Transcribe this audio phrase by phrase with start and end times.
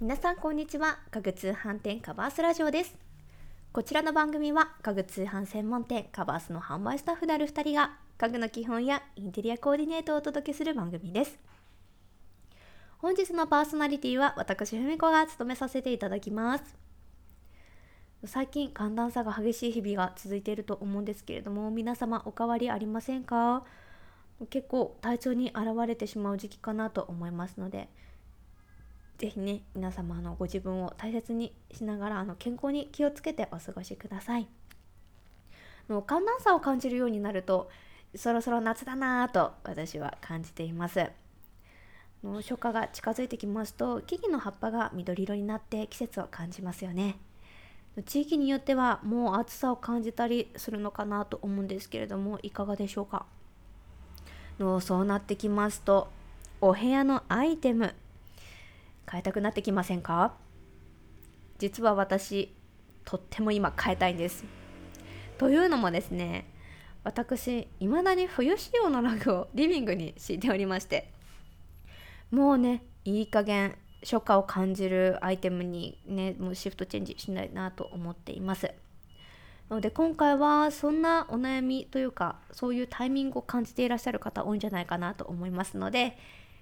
[0.00, 0.98] 皆さんこんにちは。
[1.10, 2.96] 家具通販店カバースラジオです。
[3.70, 11.38] こちらの番組は家具通販専門店カバースの販売スタッフである2人が家具の基本やインテリアコーディネートをお届けする番組です。
[12.96, 16.64] 本日のパーソナリティは私ふみこが務めさせていただきます。
[18.24, 23.64] 最近寒暖差が激しい日々が続いていると思うんですけれども皆様お変わりありませんか？
[24.48, 27.90] 結構体調に現れてしまう時期かなと思いますので
[29.20, 34.48] ぜひね皆様のご自分を大切にしながらあの健康に気をつけてお過ごしください。
[35.90, 37.68] の寒暖差を感じるようになると
[38.16, 41.04] そろそろ夏だなぁと私は感じています。
[42.24, 47.18] の初夏が近づいてきますと木々の葉っぱが緑色になって季節を感じますよね。
[48.06, 53.26] 地域によってはもう暑さを感じたりするのかなと思うんですけれどもいかがでしょうか？
[54.58, 56.08] のそうなってきますと
[56.62, 57.94] お部屋のアイテム
[59.10, 60.34] 変えたくなってきませんか？
[61.58, 62.54] 実は私
[63.04, 64.44] とっても今変えたいんです。
[65.38, 66.52] というのもですね
[67.02, 71.10] 私いまだに冬仕様のラグをリビングに敷いておりまして
[72.30, 78.72] もうねいい加減初夏を感じるアイテムにねもうシフトチェンジしないなと思っています。
[79.68, 86.18] なので今回はそんなお悩みというかそういうタイミングを感じていらっしゃる方多いんじゃないかなと思いますので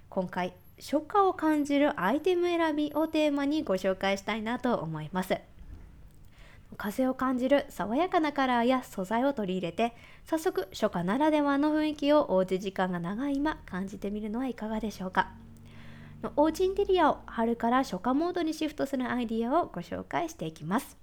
[0.08, 5.38] 今回初夏を感じるアイテム選びをテーマにご紹介したいなと思います。
[6.76, 15.32] 風を感じる爽やかなカラーや素材を取り入れて早速初夏ならではの雰囲気をおうち時間が長い今感じてみるのはいかがでしょうか。
[16.36, 20.96] おうちインテリアを春から初夏モードにシフトするアイディアをご紹介していきます。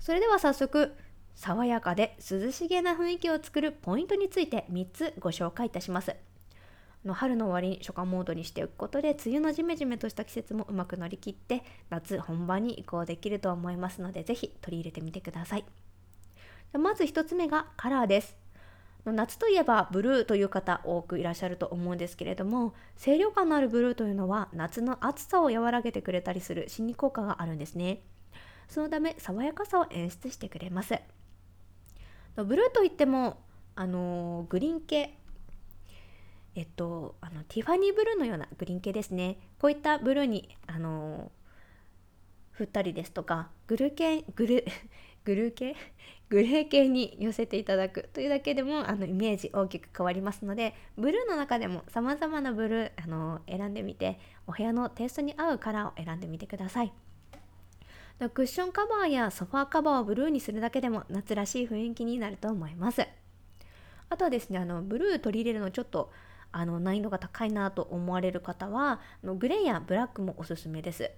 [0.00, 0.94] それでは早速
[1.34, 6.16] 爽やかで涼しげな雰囲気を作るポイントについて3つご紹介いたします。
[7.04, 15.64] の春の終わりに初夏モードにしておくことで梅雨のジメジメとした季節もうまく乗り切って夏本番に移行できると思いますので是非取り入れてみてください。
[16.78, 18.36] まず1つ目がカラーです。
[19.04, 28.02] 夏といえばブルーという方多くいらっしゃると思うんですけれども清涼感のあるブルーというのは夏の暑さを和らげてくれたりする心理効果があるんですね。
[28.68, 30.94] そのため爽やかさを演出してくれます。
[32.36, 33.38] ブルーといっても
[33.74, 35.16] あのグリーン系
[36.58, 39.38] えっと、あのティファニーブルーのようなグリーン系ですね。
[39.60, 41.30] こういったブルーにあの
[42.50, 44.64] 振ったりですとかグル系グル
[45.22, 45.76] グルー系
[46.28, 48.08] グレー系に寄せていただく。
[48.12, 54.18] というだけでもあのイメージ大きく変わりますのでブルーの中でもさまざまなブルーあの選んでみて
[54.48, 56.92] お部屋のテイストに合うカラーを選んでみてください。
[58.34, 63.06] クッションカバーやソファーカバーをブルーにするだけでも夏らしい雰囲気になると思います。
[64.10, 66.10] あとはですねあのブルー取り入れるのちょっと
[66.52, 71.10] あの難易度が高いなと思われる方はあのグレーやブラックもおすすめです。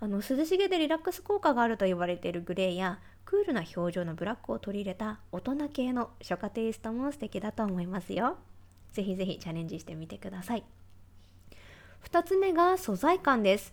[0.00, 8.36] あの涼しげでリラックス効果があると言われているグレーやクールな表情のブラックを取り入れた大人系の初夏テイストも素敵だと思いますよ。
[8.92, 10.64] ぜひぜひチャレンジしてみてください。
[12.10, 13.72] 2つ目が素材感です。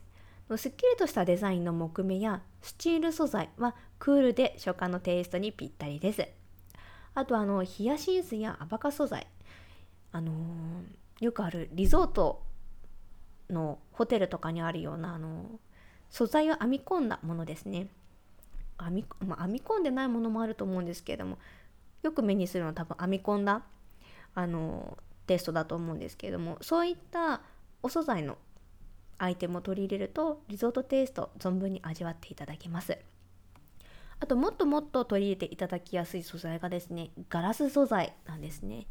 [0.56, 6.28] すっきりとしたデザインの木目やスチール素材はクールで初夏のテイストにぴったりです。
[7.16, 9.28] あとあのヒヤシンスやアバカ素材。
[10.12, 12.44] あのー、よくあるリゾート
[13.50, 15.58] のホテルとかにあるような、あのー、
[16.10, 17.88] 素材を編み込んだものですね。
[18.82, 21.38] 編み,、まあ、編み込んでないものもあると思うんですけれども
[22.02, 23.64] よく目にするのは多分編み込んだ、
[24.34, 27.42] あのー、テストだと思うんですけれどもそういった
[27.84, 28.38] お素材の
[29.18, 32.98] アイテムを取り入れるとリゾートテイスト存分に味わっていただけます。
[34.22, 38.88] あともっともっと取り入れていただきやすい素材がですねガラス素材なんですね。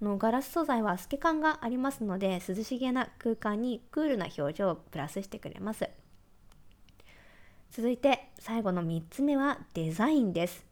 [0.00, 5.88] のガラス素材は透け感がありますので涼しげな空間にクールな表情をプラスしてくれます。
[7.70, 10.64] 続いて最後の3つ目はデザインです。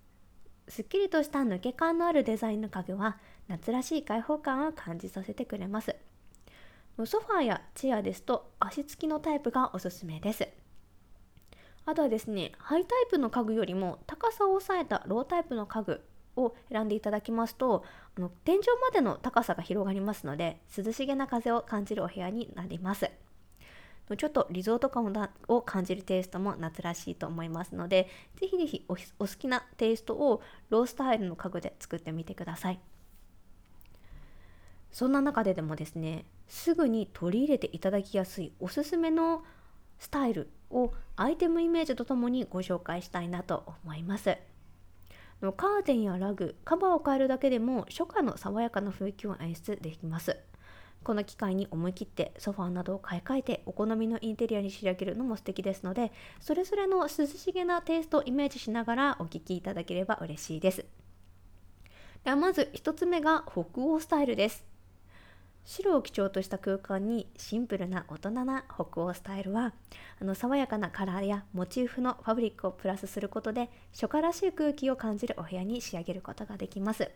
[0.69, 3.19] すっきりとした抜け感のあるデザインの家具は
[3.49, 5.95] 夏らしい開放感を感じさせてくれます。
[7.05, 10.49] ソファーやチェアですと足つきのタイプがおすすめです。
[11.87, 16.03] あとはですねハイタイプの家具よりも高さを抑えたロータイプの家具
[16.39, 17.85] を選んでいただきますと
[18.17, 23.11] あの天井までの高さが広がりますので涼しげな風を感じるお部屋になります
[24.17, 25.13] ちょっとリゾート感
[25.49, 28.09] を感じるテイストも夏らしいと思いますので
[28.41, 32.81] ぜひぜひお好きなテイストをロースタイルの家具で作ってみてください
[34.91, 39.45] そんな中ででもですねすぐに取り入れていただきやすいおすすめの
[39.99, 44.37] スタイルをアイテムイメージとともにご紹介したいなと思います。
[45.43, 50.37] のカーテンやラグカバーを変えるだけでも初夏の爽やかな雰囲気を演出できます。
[51.05, 60.85] この機会に思い切ってソファーなどを買い替えてお好みのインテリアに仕上げるのも素敵ですのでそれぞれの涼しげなテイストをイメージしながらお聴きいただければ嬉しいです。
[62.25, 64.68] ではまず1つ目が北欧スタイルです。
[65.69, 69.75] 白を基調とした空間にシンプルな大人な北欧スタイルは
[70.19, 77.11] あの爽やかなカラーやモチーフのファブリックをプラスすることで初夏らしい空気を感じるお部屋に仕上げることができます。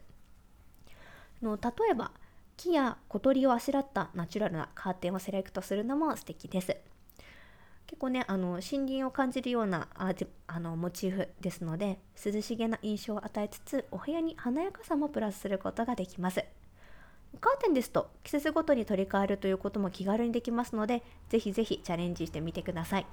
[1.40, 2.12] の例えば
[2.58, 6.76] 木や小鳥をあしらったナチュラルなカーテンをセレクトするのも素敵です。
[7.86, 10.12] 結構ねあの森林を感じるようなあ
[10.46, 16.44] あのモチーフですので涼しげな印象を与えつつお部屋に華やかさもプラスすることができます。
[17.40, 23.06] カーテンですと季節ごとに取り替えるということも気軽にできますのでぜひぜひチャレンジしてみてください。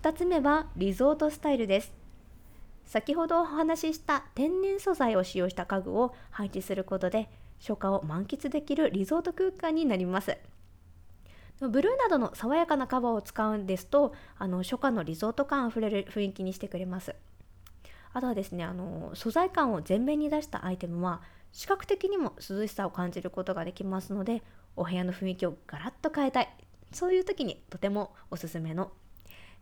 [0.00, 1.92] 2つ目はリゾートスタイルです。
[2.84, 7.28] 先ほどお話しした天然素材を使用した家具を配置することで
[7.60, 10.36] 初夏を満喫できるリゾート空間になります。
[11.60, 17.14] ブルーなどの爽やかなカバーを使うんですとあの初夏のリゾート感あふれる雰囲気にしてくれます。
[18.12, 21.20] あとはですねあの素材感を前面に出したアイテムは
[21.52, 24.42] 視覚的にも涼しさを感じることができますので
[24.76, 26.48] お部屋の雰囲気をガラッと変えたい。
[26.92, 28.90] そういう時にとてもおすすめの、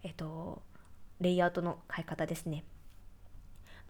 [0.02, 0.62] えっと、
[1.20, 2.64] レイアウトの変え方ですね。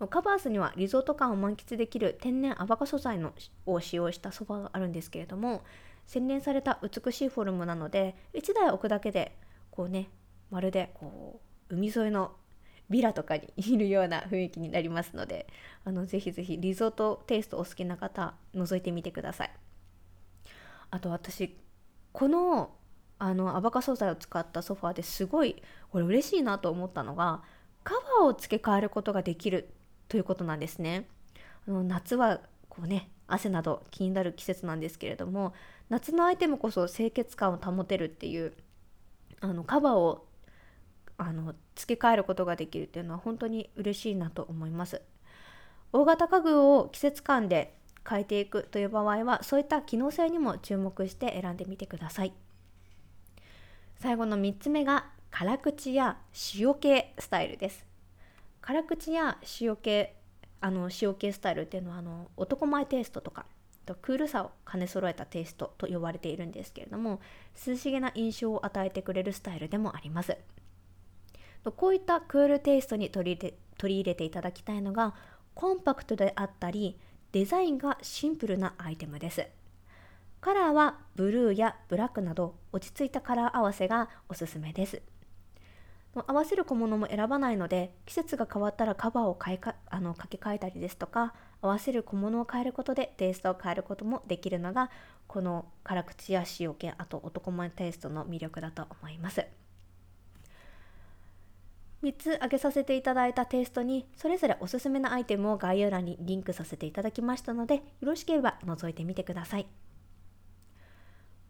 [0.07, 3.33] カバースにはリゾート感を満喫できる天然アバカ素材の
[3.67, 5.65] を使用したソファがあるんですけれども
[6.07, 9.37] 洗練された美しいフォルムなので1台置くだけで
[9.73, 10.09] こうね
[10.51, 12.33] まるでこう海沿いの
[12.91, 15.47] ビラとかにいるような雰囲気になりますので
[15.85, 19.51] あのぜひぜひリゾートテイストお好きな方覗いてみてください。
[20.91, 21.57] あと私
[22.13, 22.75] この
[23.19, 27.43] あのアバカ素材を使ったソファーですごいこれ嬉しいなと思ったのが
[27.83, 29.71] カバーを付け替えることができる
[30.09, 31.09] ということなんですね。
[31.67, 35.53] あの夏はこうね汗など気になる季節なんですけれども
[35.89, 38.55] 夏のアイテムこそ清潔感を保てるっていう
[39.41, 40.28] あのカバーを
[41.19, 45.03] あの付け替えることができるっていうのは本当に嬉しいなと思います。
[45.93, 47.75] 大型家具を季節感で
[48.09, 52.33] 変えていくという場合はそういった機能性にも注目して選んでみてください。
[53.97, 56.19] 最後の3つ目が辛口や
[56.57, 57.85] 塩系スタイルです。
[58.61, 60.15] 辛口や塩系
[60.61, 63.47] あの塩系スタイルっていうのはあの男前テイストとか
[63.87, 67.21] とクールさを兼ね揃えたテイストと呼ばれているんですけれども
[67.67, 70.37] 涼しげな印象を与えてくれるスタイルでもあります。
[71.77, 75.15] こういったクールテイストに取り入れていただきたいのが
[75.55, 76.99] コンパクトであったり
[77.33, 79.47] デザインがシンプルなアイテムです。
[80.41, 85.03] カラーはブルーやブラックなど落ち着いたカラー合わせがおすすめです。
[86.15, 94.91] 合わせる小物も選ばないので季節が変わったらカバーを買いかあの掛け替えたりですとか合わせる小物を変えることでテイストを変えることもできるのが
[95.27, 99.45] この辛口や塩気あと男前テイストの魅力だと思います。
[102.03, 109.67] 3つ挙げさせていただいたテイストにそれぞれおすすめのアイテムを概要欄にリンクさせていただきましたのでよろしければ覗いてみてください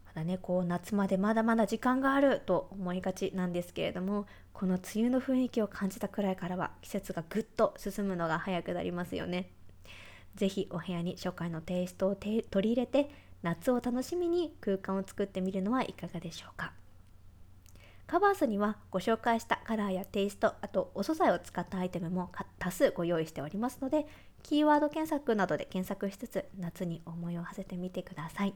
[0.07, 0.13] ま。
[0.15, 9.51] だねこう夏までまだまだ時間があると思いがちなんですけれどもこの梅雨の雰囲気を感じたくらいからは季節がぐっと進むのが早くなりますよね
[10.35, 13.11] 是非お部屋に初夏のテイストを取り入れて
[13.43, 16.73] 夏を楽しみに空間を作ってみるのはいかがでしょうか
[18.09, 24.07] カバースにはご紹介したカラーやテイストあとお素材を使ったアイテムも多数ご用意しておりますので
[24.43, 28.55] キーワード検索などで検索しつつ夏に思いを馳せてみてください。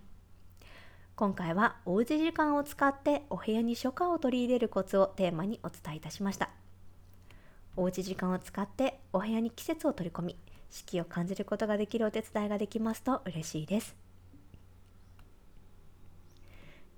[1.14, 6.48] 今回はおうち時間を使ってお部屋に初夏を取り入れるコツをテーマにお伝えいたしました
[7.76, 10.36] おうち時間を使ってお部屋に季節を取り込み
[10.70, 13.94] 四季を感じることができるお手伝いができますと嬉しいです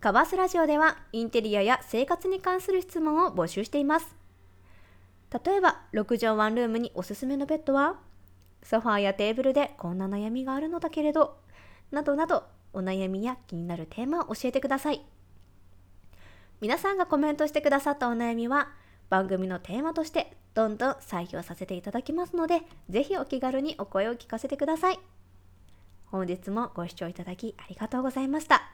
[0.05, 4.15] カバースラジオではインテリアや生活に関する質問を募集しています。
[5.43, 7.97] 例えば6畳ワンルームにおすすめのベッドは
[8.63, 11.39] ソファーやテーブルでこんな悩みがあるのだけれど
[11.91, 12.45] などなど
[12.75, 15.01] お悩みや気になるテーマを教えてください。
[16.61, 18.69] 皆さんがコメントしてくださったお悩みは
[19.09, 24.99] 番組のテーマとしてどんどん採用させていただきますのでぜひお気軽にお声を聞かせてください。
[26.05, 28.74] 本日もご視聴いただきありがとうございました。